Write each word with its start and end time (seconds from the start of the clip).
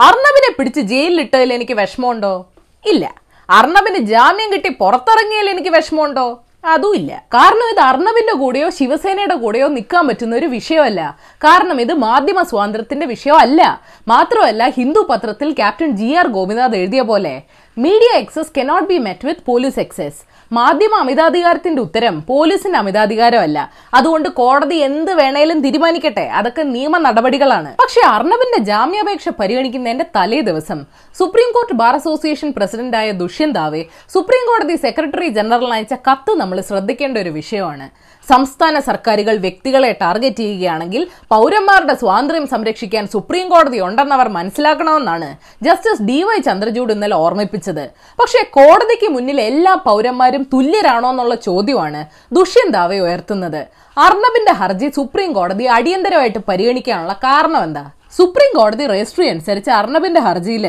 അർണബിനെ 0.00 0.54
പിടിച്ച് 0.58 0.80
ജയിലിലിട്ടതിൽ 0.80 1.52
എനിക്ക് 1.52 1.72
വിഷമമുണ്ടോ? 1.72 2.46
ഇല്ല. 2.86 3.14
അർണബിന് 3.50 3.98
ജാമ്യം 3.98 4.52
കിട്ടി 4.52 4.68
പുറത്തിറങ്ങിയതിൽ 4.68 5.50
എനിക്ക് 5.50 5.68
വിഷമമുണ്ടോ? 5.68 6.40
അതും 6.64 6.94
ഇല്ല. 6.94 7.24
കാരണം 7.34 7.70
ഇത് 7.70 7.80
അർണബിന്റെ 7.80 8.32
കൂടെയോ 8.32 8.70
ശിവസേനയുടെ 8.70 9.34
കൂടെയോ 9.34 9.68
നിൽക്കാൻ 9.68 10.08
പറ്റുന്ന 10.08 10.36
ഒരു 10.36 10.46
വിഷയമല്ല. 10.46 11.18
കാരണം 11.36 11.80
ഇത് 11.80 11.94
മാധ്യമ 11.94 12.42
സ്വാതന്ത്ര്യത്തിന്റെ 12.42 13.06
വിഷയമല്ല. 13.06 13.80
മാത്രമല്ല 14.08 14.68
ഹിന്ദു 14.68 15.06
പത്രത്തിൽ 15.10 15.52
ക്യാപ്റ്റൻ 15.52 15.90
ജി 15.90 16.12
ആർ 16.12 16.26
ഗോപിനാഥ് 16.26 16.76
എഴുതിയ 16.76 17.00
പോലെ 17.00 17.42
media 17.84 18.10
excess 18.20 18.50
cannot 18.56 18.88
be 18.88 18.96
met 19.04 19.26
with 19.26 19.44
police 19.48 19.78
excess 19.82 20.18
മാധ്യമ 20.52 20.94
അമിതാധികാരത്തിന്റെ 21.02 21.80
ഉത്തരം 21.86 22.14
പോലീസിന്റെ 22.30 22.78
അമിതാധികാരമല്ല. 22.78 23.58
അതുകൊണ്ട് 23.98 24.28
കോടതി 24.38 24.78
എന്ത് 24.88 25.12
വേണേലും 25.20 25.58
തീരുമാനിക്കട്ടെ. 25.66 26.24
അതൊക്കെ 26.38 26.62
നിയമ 26.72 26.98
നടപടികളാണ്. 27.06 27.70
പക്ഷെ 27.82 28.00
അർണബിന്റെ 28.14 28.58
ജാമ്യാപേക്ഷ 28.70 29.28
പരിഗണിക്കുന്നതിന്റെ 29.40 30.06
തലേ 30.16 30.40
ദിവസം 30.50 30.80
സുപ്രീം 31.20 31.50
കോർട്ട് 31.56 31.78
ബാർ 31.82 31.94
അസോസിയേഷൻ 32.00 32.50
പ്രസിഡന്റായ 32.56 33.10
ദുഷ്യന്താവെ 33.22 33.82
സുപ്രീം 34.14 34.44
കോടതി 34.50 34.76
സെക്രട്ടറി 34.86 35.28
ജനറൽ 35.38 35.72
അയച്ച 35.76 35.94
കത്ത് 36.08 36.34
നമ്മൾ 36.42 36.60
ശ്രദ്ധിക്കേണ്ട 36.70 37.18
ഒരു 37.18 37.32
വിഷയമാണ്. 37.40 37.88
സംസ്ഥാന 38.32 38.78
സർക്കാരുകൾ 38.88 39.34
വ്യക്തികളെ 39.44 39.90
ടാർഗറ്റ് 40.02 40.42
ചെയ്യുകയാണെങ്കിൽ 40.42 41.02
പൗരന്മാരുടെ 41.32 41.94
സ്വാതന്ത്ര്യം 42.02 42.46
സംരക്ഷിക്കാൻ 42.52 43.04
സുപ്രീം 43.14 43.46
കോടതി 43.52 43.78
ഉണ്ടെന്നവർ 43.86 44.28
മനസ്സിലാക്കണമെന്നാണ് 44.38 45.28
ജസ്റ്റിസ് 45.66 46.06
ഡി 46.08 46.18
വൈ 46.28 46.38
ചന്ദ്രചൂഡ് 46.48 46.94
ഇന്നലെ 46.96 47.16
ഓർമ്മിപ്പിച്ചത്. 47.24 47.84
പക്ഷേ 48.20 48.42
കോടതിക്ക് 48.58 49.10
മുന്നിൽ 49.16 49.40
എല്ലാ 49.50 49.74
പൗരന്മാരും 49.88 50.42
തുല്യരാണോ 50.54 51.10
എന്നുള്ള 51.14 51.36
ചോദ്യമാണ് 51.48 52.02
ദുഷ്യന്താവെ 52.38 52.98
ഉയർത്തുന്നത്. 53.06 53.62
അർണബിന്റെ 54.06 54.52
ഹർജി 54.60 54.88
സുപ്രീം 54.98 55.30
കോടതി 55.38 55.64
അടിയന്തരമായിട്ട് 55.76 56.40
പരിഗണിക്കാനുള്ള 56.50 57.14
കാരണം 57.24 57.62
എന്താ 57.68 57.84
സുപ്രീം 58.16 58.50
കോടതി 58.58 58.84
രജിസ്ട്രി 58.86 59.26
അനുസരിച്ച് 59.28 59.70
അർണബിന്റെ 59.70 60.20
ഹർജിയിൽ 60.20 60.64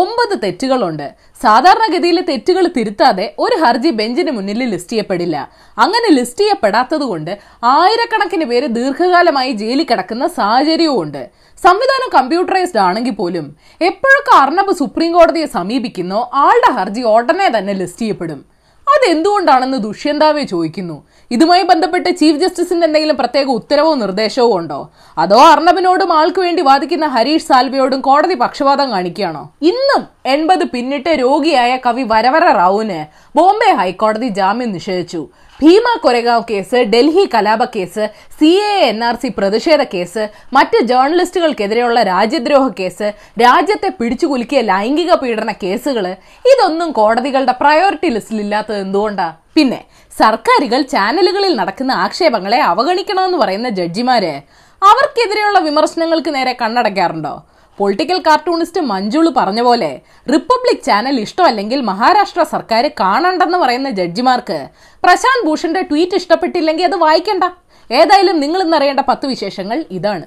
ഒമ്പത് 0.00 0.34
തെറ്റുകളുണ്ട്. 0.42 1.06
സാധാരണഗതിയിലെ 1.42 2.22
തെറ്റുകൾ 2.28 2.64
തിരുത്താതെ 2.76 3.34
ഒരു 3.38 3.56
ഹർജി 3.62 3.90
ബെഞ്ചിന് 3.90 4.30
മുന്നിൽ 4.30 4.60
ലിസ്റ്റ് 4.72 4.92
ചെയ്യപ്പെടില്ല. 4.92 5.36
അങ്ങനെ 5.78 6.08
ലിസ്റ്റ് 6.18 6.44
ചെയ്യപ്പെടാത്തത് 6.44 7.04
കൊണ്ട് 7.12 7.32
ആയിരക്കണക്കിന് 7.64 8.44
പേര് 8.44 8.68
ദീർഘകാലമായി 8.78 9.52
ജയിലിൽ 9.62 9.86
കിടക്കുന്ന 9.90 10.26
സാഹചര്യവും 10.26 11.00
ഉണ്ട്. 11.02 11.22
സംവിധാനം 11.64 12.08
കമ്പ്യൂട്ടറൈസ്ഡ് 12.18 12.84
ആണെങ്കിൽ 12.88 13.14
പോലും 13.14 13.48
എപ്പോഴൊക്കെ 13.80 14.34
അർണബ് 14.42 14.72
സുപ്രീം 14.72 15.12
കോടതിയെ 15.12 15.46
സമീപിക്കുന്നോ 15.58 16.30
ആളുടെ 16.34 16.72
ഹർജി 16.78 17.02
ഉടനെ 17.16 17.50
തന്നെ 17.58 17.72
ലിസ്റ്റ് 17.72 18.02
ചെയ്യപ്പെടും. 18.02 18.51
അതെന്തുകൊണ്ടാണെന്ന് 18.94 19.78
ദുഷ്യന്താവേ 19.78 20.42
ചോദിക്കുന്നു. 20.42 21.04
ഇതുമായി 21.30 21.62
ബന്ധപ്പെട്ട് 21.62 22.16
ചീഫ് 22.16 22.38
ജസ്റ്റിസിന്റെ 22.38 22.86
എന്തെങ്കിലും 22.86 23.16
പ്രത്യേക 23.16 23.46
ഉത്തരവോ 23.46 23.94
നിർദ്ദേശവോ 23.94 24.58
ഉണ്ടോ? 24.58 24.90
അതോ 25.18 25.36
അർണബിനോടും 25.36 26.12
ആൾക്ക് 26.12 26.40
വേണ്ടി 26.40 26.62
വാദിക്കുന്ന 26.62 27.06
ഹരീഷ് 27.06 27.42
സാൽവയോടും 27.42 28.00
കോടതി 28.00 28.34
പക്ഷപാതം 28.34 28.90
കാണിക്കുകയാണോ? 28.90 29.50
ഇന്നും 29.62 30.06
എൺപത് 30.26 30.64
പിന്നിട്ട് 30.64 31.08
രോഗിയായ 31.08 31.76
കവി 31.76 32.02
വരവര 32.02 32.44
റാവുവിന് 32.52 33.06
ബോംബെ 33.36 33.72
ഹൈക്കോടതി 33.72 34.28
ജാമ്യം 34.28 34.72
നിഷേധിച്ചു. 34.72 35.28
ഭീമ 35.62 35.86
കൊരഗാവ് 36.04 36.44
കേസ് 36.50 36.78
ഡൽഹി 36.92 37.24
കലാപ 37.32 37.62
case 37.74 38.04
C 38.38 38.50
A 38.68 38.72
N 38.86 38.98
R 39.08 39.16
C 39.22 39.28
പ്രതിഷേധ 39.38 39.82
കേസ് 39.94 40.22
മറ്റ് 40.56 40.78
ജേർണലിസ്റ്റുകൾക്കെതിരെയുള്ള 40.90 41.98
രാജ്യദ്രോഹ 42.10 42.64
കേസ് 42.78 43.08
രാജ്യത്തെ 43.44 43.90
പിടിച്ചുകുലുക്കിയ 43.98 44.60
ലൈംഗിക 44.70 45.12
പീഡന 45.22 45.52
കേസുകൾ 45.62 46.06
ഇതൊന്നും 46.52 46.90
കോടതികളുടെ 46.98 47.54
പ്രയോറിറ്റി 47.62 48.10
ലിസ്റ്റിൽ 48.16 48.40
ഇല്ലാത്തത് 48.44 48.80
എന്തുകൊണ്ടാ? 48.86 49.28
പിന്നെ 49.56 49.80
സർക്കാരുകൾ 50.12 50.80
ചാനലുകളിൽ 50.94 51.54
നടക്കുന്ന 51.60 51.92
ആക്ഷേപങ്ങളെ 52.04 52.60
അവഗണിക്കണമെന്ന് 52.72 53.40
പറയുന്ന 53.42 53.70
ജഡ്ജിമാര് 53.78 54.34
അവർക്കെതിരെയുള്ള 54.82 55.58
വിമർശനങ്ങൾക്ക് 55.68 56.30
നേരെ 56.36 56.52
കണ്ണടയ്ക്കാറുണ്ടോ? 56.62 57.34
പൊളിറ്റിക്കൽ 57.78 58.18
കാർട്ടൂണിസ്റ്റ് 58.26 58.80
മഞ്ജുൾ 58.90 59.26
പറഞ്ഞ 59.36 59.60
പോലെ 59.66 59.90
റിപ്പബ്ലിക് 60.32 60.84
ചാനൽ 60.88 61.16
ഇഷ്ടമല്ലെങ്കിൽ 61.24 61.80
മഹാരാഷ്ട്ര 61.90 62.42
സർക്കാർ 62.54 62.84
കാണണ്ടെന്ന് 63.00 63.58
പറയുന്ന 63.62 63.90
ജഡ്ജിമാർക്ക് 63.98 64.58
പ്രശാന്ത് 65.04 65.46
ഭൂഷന്റെ 65.48 65.82
ട്വീറ്റ് 65.90 66.18
ഇഷ്ടപ്പെട്ടില്ലെങ്കിൽ 66.20 66.86
അത് 66.90 66.96
വായിക്കണ്ട. 67.04 67.44
ഏതായാലും 67.90 68.36
നിങ്ങൾ 68.40 68.60
ഇന്നറിയേണ്ട 68.62 69.02
പത്ത് 69.08 69.26
വിശേഷങ്ങൾ 69.32 69.78
ഇതാണ്. 69.98 70.26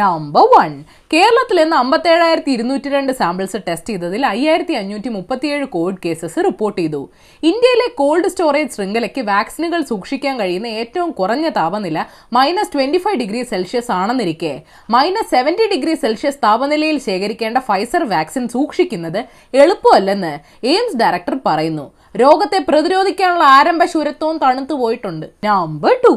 നമ്പർ 0.00 0.44
വൺ 0.56 0.72
കേരളത്തിൽ 1.12 1.58
ഇന്ന് 1.60 1.76
അമ്പത്തേഴായിരത്തി 1.76 2.50
ഇരുന്നൂറ്റി 2.56 2.88
രണ്ട് 2.92 3.12
സാമ്പിൾസ് 3.20 3.58
ടെസ്റ്റ് 3.68 3.90
ചെയ്തതിൽ 3.90 4.22
അയ്യായിരത്തി 4.26 4.74
അഞ്ഞൂറ്റി 4.80 5.10
മുപ്പത്തിയേഴ് 5.14 5.64
കോവിഡ് 5.72 6.02
കേസസ് 6.04 6.44
റിപ്പോർട്ട് 6.46 6.76
ചെയ്തു. 6.80 7.00
ഇന്ത്യയിലെ 7.50 7.86
കോൾഡ് 8.00 8.30
സ്റ്റോറേജ് 8.32 8.74
ശൃംഖലയ്ക്ക് 8.76 9.22
വാക്സിനുകൾ 9.30 9.80
സൂക്ഷിക്കാൻ 9.88 10.34
കഴിയുന്ന 10.40 10.68
ഏറ്റവും 10.82 11.10
കുറഞ്ഞ 11.20 11.48
താപനില 11.58 12.04
minus 12.36 12.72
twenty 12.74 13.00
five 13.06 13.20
degree 13.22 13.42
Celsius 13.52 13.92
ആണെന്നിരിക്കെ. 14.00 14.52
Minus 14.96 15.32
seventy 15.34 15.66
degree 15.74 15.96
Celsius 16.04 16.42
താപനിലയിൽ 16.46 17.00
ശേഖരിക്കേണ്ട 17.08 17.58
ഫൈസർ 17.70 18.04
വാക്സിൻ 18.14 18.46
സൂക്ഷിക്കുന്നത് 18.54 19.20
എളുപ്പമല്ലെന്ന് 19.62 20.32
എയിംസ് 20.74 21.00
ഡയറക്ടർ 21.02 21.36
പറയുന്നു. 21.48 21.88
രോഗത്തെ 22.20 22.58
പ്രതിരോധിക്കാനുള്ള 22.68 23.44
ആരംഭ 23.58 23.82
ശൂരത്വവും 23.92 24.38
തണുത്തു 24.38 24.74
പോയിട്ടുണ്ട്. 24.84 25.26
നമ്പർ 25.44 25.92
ടു 26.06 26.14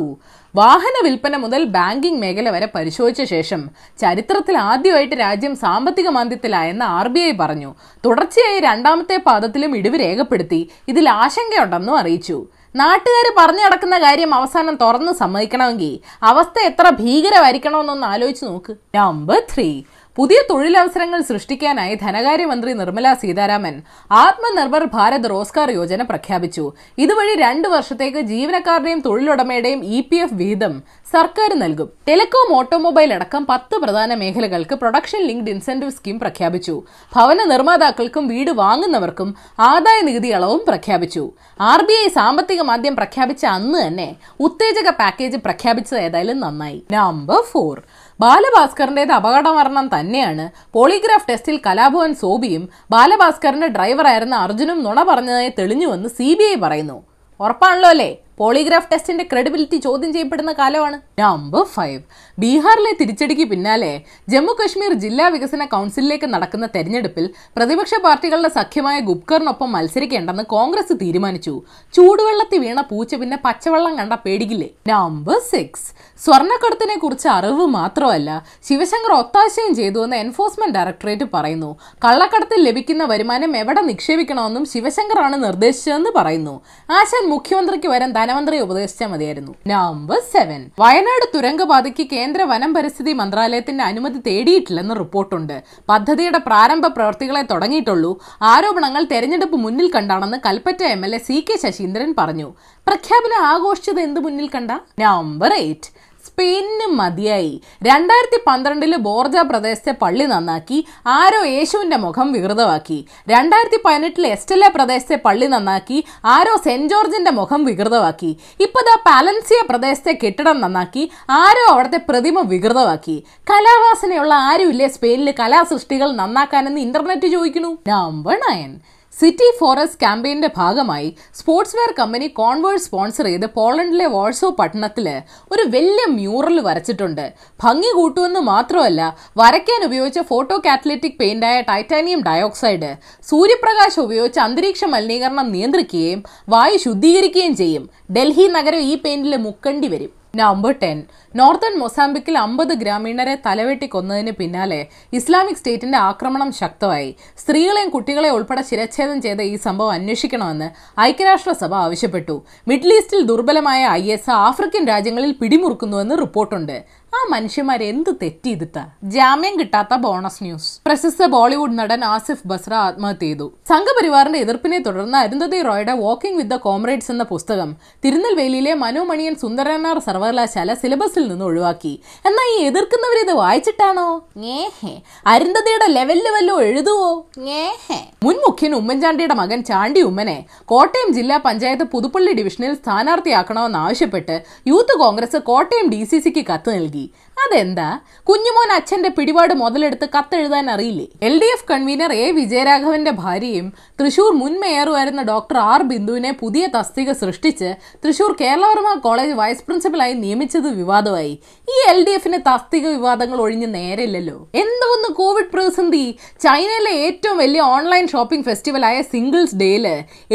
വാഹന 0.56 0.96
വിൽപ്പന 1.04 1.36
മുതൽ 1.44 1.62
ബാങ്കിംഗ് 1.76 2.22
മേഖല 2.24 2.48
വരെ 2.56 2.68
പരിശോധിച്ച 2.74 3.24
ശേഷം 3.32 3.62
ചരിത്രത്തിൽ 4.02 4.56
ആദ്യമായിട്ട് 4.84 5.16
രാജ്യം 5.20 5.54
സാമ്പത്തിക 5.56 6.08
മാന്ദ്യത്തിലായെന്ന് 6.10 6.86
ആർ 6.96 7.08
ബി 7.08 7.20
ഐ 7.20 7.32
പറഞ്ഞു. 7.40 7.70
തുടർച്ചയായി 8.06 8.60
രണ്ടാമത്തെ 8.60 9.18
പാദത്തിലും 9.28 9.78
ഇടിവ് 9.78 9.98
രേഖപ്പെടുത്തി. 10.00 10.60
ഇതിൽ 10.88 11.06
ആശങ്കയുണ്ടെന്നും 11.10 11.96
അറിയിച്ചു. 11.98 12.38
നാട്ടുകാർ 12.76 13.26
പറഞ്ഞു 13.38 13.64
നടക്കുന്ന 13.64 13.98
കാര്യം 14.00 14.34
അവസാനം 14.34 14.76
തുറന്ന് 14.82 15.12
സമ്മതിക്കണമെങ്കിൽ 15.12 15.94
അവസ്ഥ 16.24 16.60
എത്ര 16.66 16.90
ഭീകരമായിരിക്കണമെന്നൊന്ന് 17.00 18.08
ആലോചിച്ച് 18.08 18.46
നോക്ക്. 18.46 18.76
Number 18.96 19.40
three. 19.54 19.70
പുതിയ 20.18 20.40
തൊഴിലവസരങ്ങൾ 20.50 21.22
സൃഷ്ടിക്കാനായി 21.22 21.96
ധനകാര്യമന്ത്രി 21.96 22.74
നിർമ്മല 22.74 23.14
സീതാരാമൻ 23.14 23.82
ആത്മനിർഭർ 24.12 24.84
ഭാരത് 24.94 25.30
റോസ്കാർ 25.30 25.72
യോജന 25.72 26.02
പ്രഖ്യാപിച്ചു. 26.02 26.72
ഇതുവഴി 26.98 27.36
രണ്ടു 27.36 27.68
വർഷത്തേക്ക് 27.68 28.18
ജീവനക്കാരുടെയും 28.18 29.00
തൊഴിലുടമയുടെയും 29.00 29.86
ഇ 29.86 30.02
പി 30.02 30.16
എഫ് 30.16 30.34
വിഹിതം 30.34 30.84
സർക്കാർ 31.14 31.54
നൽകും. 31.54 31.90
ടെലികോം 32.08 32.56
ഓട്ടോമൊബൈൽ 32.58 33.14
അടക്കം 33.14 33.46
പത്ത് 33.50 33.76
പ്രധാന 33.76 34.14
മേഖലകൾക്ക് 34.14 34.76
പ്രൊഡക്ഷൻ 34.76 35.22
ലിങ്ക്ഡ് 35.22 35.50
ഇൻസെന്റീവ് 35.50 35.92
സ്കീം 35.92 36.20
പ്രഖ്യാപിച്ചു. 36.20 36.84
ഭവന 37.16 37.44
നിർമ്മാതാക്കൾക്കും 37.44 38.28
വീട് 38.28 38.52
വാങ്ങുന്നവർക്കും 38.52 39.36
ആദായ 39.60 40.02
നികുതി 40.02 40.28
അളവും 40.28 40.62
പ്രഖ്യാപിച്ചു. 40.68 41.32
ആർ 41.62 41.84
ബി 41.84 41.98
ഐ 42.06 42.08
സാമ്പത്തിക 42.08 42.62
മാന്ദ്യം 42.62 42.96
പ്രഖ്യാപിച്ച 42.96 43.46
അന്ന് 43.46 43.88
തന്നെ 43.88 44.16
ഉത്തേജക 44.40 44.90
പാക്കേജ് 44.90 45.38
പ്രഖ്യാപിച്ചത് 45.38 46.00
ഏതായാലും 46.00 46.40
നന്നായി. 46.40 46.84
Number 46.92 47.44
four. 47.52 47.82
ബാലഭാസ്കറിന്റേത് 48.24 49.12
അപകടമരണം 49.12 49.86
തന്നെയാണ്. 50.00 50.46
പോളിഗ്രാഫ് 50.74 51.28
ടെസ്റ്റിൽ 51.30 51.58
കലാഭവൻ 51.68 52.12
സോബിയും 52.14 52.70
ബാലഭാസ്കറിന്റെ 52.92 53.68
ഡ്രൈവറായിരുന്ന 53.68 54.36
അർജുനും 54.36 54.84
നുണ 54.84 55.00
പറഞ്ഞതായി 55.04 55.52
തെളിഞ്ഞുവെന്ന് 55.60 56.10
സി 56.10 56.30
ബി 56.40 56.46
ഐ 56.52 56.56
പറയുന്നു. 56.56 56.98
ഉറപ്പാണല്ലോ 57.40 57.90
അല്ലേ? 57.90 58.12
പോളിഗ്രാഫ് 58.40 58.90
ടെസ്റ്റിന്റെ 58.92 59.24
ക്രെഡിബിലിറ്റി 59.32 59.78
ചോദ്യം 59.78 60.12
ചെയ്യപ്പെടുന്ന 60.14 60.52
കാലമാണ്. 60.60 60.98
നമ്പർ 61.22 61.64
ഫൈവ് 61.74 62.00
ബീഹാറിലെ 62.42 62.94
തിരിച്ചടിക്ക് 63.00 63.46
പിന്നാലെ 63.52 63.92
ജമ്മു 64.34 64.54
കശ്മീർ 64.60 64.94
ജില്ലാ 65.04 65.26
വികസന 65.36 65.66
കൗൺസിലിലേക്ക് 65.74 66.28
നടക്കുന്ന 66.34 66.66
തെരഞ്ഞെടുപ്പിൽ 66.76 67.26
പ്രതിപക്ഷ 67.58 68.00
പാർട്ടികളുടെ 68.06 68.52
സഖ്യമായ 68.58 69.00
ഗുപ്കറിനൊപ്പം 69.10 69.70
മത്സരിക്കേണ്ടെന്ന് 69.76 70.46
കോൺഗ്രസ് 70.56 70.96
തീരുമാനിച്ചു. 71.02 71.54
ചൂടുവെള്ളത്തിൽ 71.94 72.62
വീണ 72.66 72.82
പൂച്ച 72.92 73.14
പിന്നെ 73.16 73.38
പച്ചവെള്ളം 73.46 73.94
കണ്ട 74.00 74.14
പേടിക്കില്ലേ? 74.26 74.70
നമ്പർ 74.92 75.40
സിക്സ് 75.52 75.88
സ്വർണക്കടത്തിനെ 76.24 76.96
കുറിച്ച് 77.04 77.28
അറിവ് 77.36 77.66
മാത്രമല്ല 77.78 78.30
ശിവശങ്കർ 78.68 79.12
ഒത്താശയും 79.22 79.72
ചെയ്തുവെന്ന് 79.80 80.18
എൻഫോഴ്സ്മെന്റ് 80.24 80.76
ഡയറക്ടറേറ്റ് 80.78 81.26
പറയുന്നു. 81.34 81.72
കള്ളക്കടത്തിൽ 82.06 82.60
ലഭിക്കുന്ന 82.68 83.04
വരുമാനം 83.14 83.58
എവിടെ 83.62 83.82
നിക്ഷേപിക്കണമെന്നും 83.92 84.66
ശിവശങ്കറാണ് 84.74 85.38
നിർദ്ദേശിച്ചതെന്ന് 85.46 86.12
പറയുന്നു. 86.20 86.56
ആശാൻ 87.00 87.24
മുഖ്യമന്ത്രിക്ക് 87.34 87.90
വരാൻ 87.94 88.12
ധനമന്ത്രി 88.24 88.58
ഉപദേശിച്ചാൽ 88.66 89.08
മതിയായിരുന്നു. 89.14 89.54
നമ്പർ 89.68 90.20
സെവൻ 90.34 90.62
വയനാട് 90.82 91.26
തുരങ്കപാതയ്ക്ക് 91.36 92.04
കേന്ദ്ര 92.14 92.42
വനം 92.52 92.72
പരിസ്ഥിതി 92.74 93.14
മന്ത്രാലയത്തിന്റെ 93.22 93.84
അനുമതി 93.84 94.20
തേടിയിട്ടില്ലെന്ന് 94.28 94.96
റിപ്പോർട്ടുണ്ട്. 95.02 95.56
പദ്ധതിയുടെ 95.90 96.40
പ്രാരംഭ 96.48 96.86
പ്രവർത്തികളെ 96.98 97.44
തുടങ്ങിയിട്ടുള്ളൂ. 97.52 98.12
ആരോപണങ്ങൾ 98.52 99.04
തെരഞ്ഞെടുപ്പ് 99.12 99.58
മുന്നിൽ 99.66 99.92
കണ്ടാണെന്ന് 99.96 100.40
Kalpetta 100.46 100.84
M 100.96 101.04
L 101.06 101.16
A 101.16 101.22
C 101.28 101.38
K 101.50 101.58
Saseendran 101.64 102.12
പറഞ്ഞു. 102.20 102.48
പ്രഖ്യാപനം 102.88 103.42
ആഘോഷിച്ചത് 103.52 104.02
എന്ത് 104.08 104.20
മുന്നിൽ 104.20 104.48
കണ്ട? 104.56 104.72
നമ്പർ 105.04 105.54
എയ്റ്റ് 105.54 105.90
സ്പെയിനിന് 106.34 106.86
മതിയായി. 106.88 107.62
രണ്ടായിരത്തി 107.84 108.44
പന്ത്രണ്ടിൽ 108.48 108.96
ബോർജ 108.96 109.38
പ്രദേശത്തെ 109.38 109.96
പള്ളി 110.02 110.26
നന്നാക്കി. 110.26 110.86
ആരോ 111.08 111.44
യേശുവിന്റെ 111.46 111.98
മുഖം 111.98 112.32
വികൃതമാക്കി. 112.32 113.06
രണ്ടായിരത്തി 113.30 113.80
പതിനെട്ടിൽ 113.86 114.28
എസ്റ്റല 114.28 114.68
പ്രദേശത്തെ 114.68 115.20
പള്ളി 115.26 115.48
നന്നാക്കി. 115.48 116.04
ആരോ 116.26 116.56
സെന്റ് 116.66 116.94
ജോർജിന്റെ 116.94 117.32
മുഖം 117.32 117.66
വികൃതമാക്കി. 117.66 118.38
ഇപ്പതാ 118.60 118.96
പാലൻസിയ 119.06 119.62
പ്രദേശത്തെ 119.70 120.20
കെട്ടിടം 120.24 120.62
നന്നാക്കി. 120.62 121.12
ആരോ 121.30 121.74
അവിടുത്തെ 121.74 122.00
പ്രതിമ 122.10 122.40
വികൃതമാക്കി. 122.40 123.24
കലാവാസനയുള്ള 123.50 124.34
ആരുമില്ലേ 124.34 124.88
സ്പെയിനിൽ 124.88 125.34
കലാസൃഷ്ടികൾ 125.40 126.12
നന്നാക്കാനെന്ന് 126.12 126.82
ഇന്റർനെറ്റ് 126.82 127.28
ചോദിക്കുന്നു? 127.28 127.78
Number 127.88 128.40
nine. 128.50 128.80
സിറ്റി 129.24 129.46
ഫോറസ്റ്റ് 129.58 130.00
ക്യാമ്പയിന്റെ 130.02 130.48
ഭാഗമായി 130.58 131.10
sports 131.40 131.76
wear 131.78 131.92
company 132.00 132.26
Converse 132.40 132.88
sponsor 132.88 133.26
ചെയ്ത് 133.30 133.46
പോളണ്ടിലെ 133.58 134.08
വാൾസോ 134.16 134.48
പട്ടണത്തിൽ 134.58 135.06
ഒരു 135.54 135.64
വലിയ 135.76 136.06
മ്യൂറൽ 136.16 136.58
വരച്ചിട്ടുണ്ട്. 136.66 137.24
ഭംഗി 137.64 137.92
കൂട്ടുമെന്ന് 137.98 138.42
മാത്രമല്ല 138.50 139.02
വരയ്ക്കാൻ 139.42 139.84
ഉപയോഗിച്ച 139.88 140.22
ഫോട്ടോ 140.32 140.58
കാറ്റലറ്റിക് 140.66 141.18
പെയിന്റായ 141.22 141.60
ടൈറ്റാനിയം 141.70 142.24
ഡയോക്സൈഡ് 142.28 142.90
സൂര്യപ്രകാശം 143.30 144.02
ഉപയോഗിച്ച് 144.08 144.42
അന്തരീക്ഷ 144.48 144.84
മലിനീകരണം 144.96 145.48
നിയന്ത്രിക്കുകയും 145.56 146.22
വായു 146.56 146.80
ശുദ്ധീകരിക്കുകയും 146.88 147.56
ചെയ്യും. 147.62 147.86
ഡൽഹി 148.18 148.48
നഗരം 148.58 148.84
ഈ 148.92 148.96
പെയിന്റിൽ 149.06 149.38
മുക്കണ്ടി 149.48 149.90
വരും. 149.96 150.12
Number 150.42 150.72
ten. 150.84 151.00
നോർത്തേൺ 151.40 151.80
മൊസാംബിക്കിൽ 151.80 152.38
അമ്പത് 152.38 152.74
ഗ്രാമീണരെ 152.74 153.36
തലവെട്ടി 153.46 153.88
കൊന്നതിന് 153.88 154.32
പിന്നാലെ 154.32 154.88
ഇസ്ലാമിക് 155.14 155.56
സ്റ്റേറ്റിന്റെ 155.56 155.98
ആക്രമണം 155.98 156.50
ശക്തമായി. 156.52 157.16
സ്ത്രീകളെയും 157.42 157.90
കുട്ടികളെയും 157.90 158.36
ഉൾപ്പെടെ 158.36 158.64
ശിരച്ഛേദം 158.70 159.22
ചെയ്ത 159.22 159.42
ഈ 159.42 159.56
സംഭവം 159.68 159.92
അന്വേഷിക്കണമെന്ന് 159.92 160.68
ഐക്യരാഷ്ട്രസഭ 161.02 161.74
ആവശ്യപ്പെട്ടു. 161.76 162.36
മിഡിൽ 162.68 162.94
ഈസ്റ്റിൽ 162.98 163.24
ദുർബലമായ 163.32 163.88
ഐ 164.02 164.04
എസ് 164.18 164.32
ആഫ്രിക്കൻ 164.50 164.86
രാജ്യങ്ങളിൽ 164.88 165.32
പിടിമുറുക്കുന്നുവെന്ന് 165.42 166.18
റിപ്പോർട്ടുണ്ട്. 166.24 166.78
ആ 167.14 167.20
മനുഷ്യന്മാർ 167.32 167.84
എന്ത് 167.84 168.12
തെറ്റ് 168.22 168.84
ജാമ്യം 169.16 169.56
കിട്ടാത്ത 169.60 169.96
ബോണസ് 170.06 170.44
ന്യൂസ്. 170.44 170.70
പ്രശസ്ത 170.88 171.26
ബോളിവുഡ് 171.34 171.78
നടൻ 171.80 172.02
ആസിഫ് 172.06 172.48
ബസ്ര 172.52 172.74
ആത്മഹത്യ 172.74 173.26
ചെയ്തു. 173.26 173.48
സംഘപരിവാറിന്റെ 173.72 174.40
എതിർപ്പിനെ 174.40 174.80
തുടർന്ന് 174.80 175.18
അരുന്ധതി 175.18 175.62
റോയുടെ 175.62 175.94
വാക്കിംഗ് 176.06 176.38
വിത്ത് 176.38 176.52
ദ 176.52 176.58
കോമ്രേഡ്സ് 176.68 177.12
എന്ന 177.12 177.24
പുസ്തകം 177.24 177.70
തിരുനെൽവേലിയിലെ 178.06 178.74
മനോമണിയൻ 178.86 179.36
സുന്ദരനാർ 179.36 180.00
സർവകലാശാല 180.08 180.74
സിലബസിൽ 180.82 181.23
നിന്ന് 181.30 181.46
ഒഴിവാക്കി 181.46 181.94
എന്നാൽ 182.28 182.48
ഈ 182.54 182.58
എതിർക്കുന്നവരിത് 182.70 183.34
വായിച്ചിട്ടാണോ? 183.42 184.08
ഞേഹേ 184.38 184.94
അരുന്ധതിയുടെ 185.34 185.88
ലെവലിൽ 185.98 186.28
വല്ലോ 186.36 186.56
എഴുതുവോ? 186.62 187.10
ഞേഹേ 187.48 188.00
മുൻ 188.26 188.38
മുഖ്യൻ 188.46 188.74
ഉമ്മൻചാണ്ടിയുടെ 188.76 189.36
മകൻ 189.42 189.60
ചാണ്ടി 189.64 190.02
ഉമ്മനെ 190.02 190.38
കോട്ടയം 190.66 191.10
ജില്ലാ 191.14 191.38
പഞ്ചായത്ത് 191.46 191.86
പുതുപ്പള്ളി 191.94 192.34
ഡിവിഷനിൽ 192.34 192.74
സ്ഥാനാർത്ഥിയാക്കണമെന്നാവശ്യപ്പെട്ട് 192.74 194.36
youth 194.68 194.96
Congress 195.04 195.40
Kottayam 195.52 195.88
D 195.90 196.02
C 196.04 196.20
സിക്ക് 196.20 196.46
കത്ത് 196.48 196.70
നൽകി. 196.76 197.06
അതെന്താ? 197.44 197.88
കുഞ്ഞുമോൻ 198.30 198.70
അച്ഛന്റെ 198.76 199.10
പിടിപാട് 199.10 199.54
മുതലെടുത്ത് 199.54 200.08
കത്തെഴുതാൻ 200.16 200.70
അറിയില്ലേ? 200.70 201.08
L 201.28 201.34
D 201.42 201.48
F 201.54 201.66
convener 201.72 202.14
A 202.14 202.32
വിജയരാഘവന്റെ 202.32 203.12
ഭാര്യയും 203.12 203.74
തൃശൂർ 204.00 204.32
മുൻ 204.42 204.54
മേയറുമായിരുന്ന 204.60 205.22
ഡോക്ടർ 205.22 205.58
ആർ 205.58 205.84
ബിന്ദുവിനെ 205.84 206.32
പുതിയ 206.32 206.68
തസ്തിക 206.76 207.12
സൃഷ്ടിച്ച് 207.12 207.70
തൃശൂർ 208.06 208.36
കേരളവർമ്മ 208.42 208.94
കോളേജ് 208.94 209.32
വൈസ് 209.32 209.64
പ്രിൻസിപ്പലായി 209.68 210.14
നിയമിച്ചത് 210.14 210.70
വിവാദമായി. 210.80 211.34
ഈ 211.68 211.78
എൽ 211.92 212.06
ഡി 212.08 212.12
എഫിന് 212.12 212.40
തസ്തിക 212.48 212.86
വിവാദങ്ങൾ 212.88 213.42
ഒഴിഞ്ഞ് 213.46 213.70
നേരില്ലല്ലോ 213.76 214.38
എന്തോന്ന് 214.64 215.10
കോവിഡ് 215.20 215.52
പ്രതിസന്ധി. 215.54 216.06
ചൈനയിലെ 216.46 216.94
ഏറ്റവും 217.08 217.38
വലിയ 217.38 217.62
ഓൺലൈൻ 217.76 218.08
ഷോപ്പിംഗ് 218.08 218.46
ഫെസ്റ്റിവലായ 218.46 219.02
സിംഗിൾസ് 219.02 219.56
ഡേയിൽ 219.56 219.88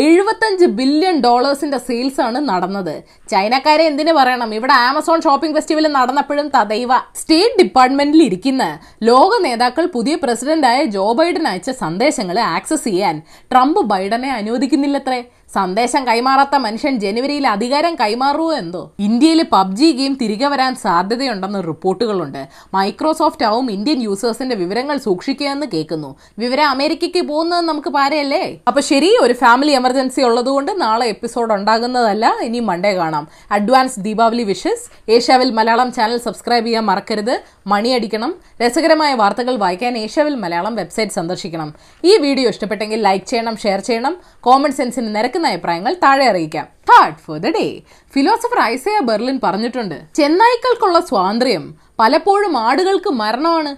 എഴുപത്തഞ്ച് 0.07 0.65
ബില്യൺ 0.81 1.19
ഡോളേഴ്സിന്റെ 1.21 1.79
സെയിൽസ് 1.79 2.21
ആണ് 2.21 2.49
നടന്നത്. 2.49 2.95
ചൈനക്കാരെ 3.31 3.85
എന്തിനു 3.85 4.13
പറയണം? 4.13 4.55
ഇവിടെ 4.55 4.73
ആമസോൺ 4.73 5.21
ഷോപ്പിംഗ് 5.29 5.57
ഫെസ്റ്റിവൽ 5.57 5.87
നടന്നപ്പോഴും 5.99 6.49
തദൈവ 6.57 6.93
സ്റ്റേറ്റ് 7.15 7.63
ഡിപ്പാർട്ട്മെന്റിൽ 7.63 8.23
ഇരിക്കുന്ന 8.23 8.65
ലോക 9.03 9.31
നേതാക്കൾ 9.43 9.87
പുതിയ 9.87 10.15
പ്രസിഡന്റായ 10.15 10.85
ജോ 10.85 11.13
ബൈഡൻ 11.13 11.49
അയച്ച 11.49 11.71
സന്ദേശങ്ങളെ 11.71 12.41
ആക്സസ് 12.41 12.85
ചെയ്യാൻ 12.85 13.23
ട്രംപ് 13.51 13.81
ബൈഡനെ 13.81 14.31
അനുവദിക്കുന്നില്ലത്രേ? 14.31 15.21
സന്ദേശം 15.55 16.07
കൈമാറാത്ത 16.07 16.57
മനുഷ്യൻ 16.57 17.01
ജനുവരിയിൽ 17.01 17.47
അധികാരം 17.49 17.95
കൈമാറുമോ 17.95 18.53
എന്തോ? 18.53 18.93
ഇന്ത്യയിൽ 18.99 19.43
പബ്ജി 19.53 19.93
ഗെയിം 19.93 20.19
തിരികെ 20.23 20.47
വരാൻ 20.47 20.75
സാധ്യതയുണ്ടെന്ന് 20.75 21.67
റിപ്പോർട്ടുകളുണ്ട്. 21.67 22.49
മൈക്രോസോഫ്റ്റ് 22.75 23.47
ആവും 23.47 23.71
ഇന്ത്യൻ 23.71 24.03
യൂസേഴ്സിന്റെ 24.03 24.57
വിവരങ്ങൾ 24.57 24.97
സൂക്ഷിക്കുകയെന്ന് 24.97 25.67
കേൾക്കുന്നു. 25.75 26.17
വിവരം 26.39 26.69
അമേരിക്കയ്ക്ക് 26.69 27.23
പോകുന്നത് 27.23 27.61
നമുക്ക് 27.61 27.89
പാരയല്ലേ? 27.89 28.59
അപ്പൊ 28.69 28.81
ശരി 28.81 29.17
ഒരു 29.21 29.33
ഫാമിലി 29.33 29.73
എമർജൻസി 29.73 30.21
ഉള്ളതുകൊണ്ട് 30.21 30.81
നാളെ 30.81 31.07
എപ്പിസോഡ് 31.07 31.55
ഉണ്ടാകുന്നതല്ല 31.55 32.35
ഇനി 32.43 32.59
മൺഡേ 32.59 32.95
കാണാം. 32.97 33.29
Advance 33.51 34.01
Deepavali 34.01 34.43
wishes. 34.43 35.11
ഏഷ്യാവിൽ 35.11 35.51
Malayalam 35.51 35.93
channel 35.93 36.19
subscribe 36.19 36.67
ചെയ്യാൻ 36.67 36.85
മറക്കരുത്. 36.85 37.41
മണിയടിക്കണം 37.67 38.35
രസകരമായ 38.67 39.15
വാർത്തകൾ 39.15 39.57
വായിക്കാൻ 39.57 39.99
ഏഷ്യാവിൽ 39.99 40.35
മലയാളം 40.35 40.75
വെബ്സൈറ്റ് 40.75 41.13
സന്ദർശിക്കണം. 41.13 41.75
ഈ 42.05 42.17
വീഡിയോ 42.17 42.49
ഇഷ്ടപ്പെട്ടെങ്കിൽ 42.49 43.03
ലൈക്ക് 43.03 43.27
ചെയ്യണം 43.27 43.57
ഷെയർ 43.57 43.81
ചെയ്യണം. 43.81 44.17
കോമൺ 44.41 44.73
സെൻസിന് 44.73 45.15
നിരക്കുന്ന 45.39 45.55
അഭിപ്രായങ്ങൾ 45.55 45.93
താഴെ 46.05 46.25
അറിയിക്കാം. 46.33 46.67
Third 46.91 47.21
for 47.25 47.37
the 47.45 47.49
day 47.57 47.67
philosopher 48.15 48.61
Isaiah 48.73 48.99
Berlin 49.09 49.37
പറഞ്ഞിട്ടുണ്ട് 49.45 49.97
ചെന്നായ്ക്കൾക്കുള്ള 50.19 50.99
സ്വാതന്ത്ര്യം 51.11 51.65
പലപ്പോഴും 52.01 52.55
ആടുകൾക്ക് 52.67 53.11
മരണമാണ്. 53.21 53.71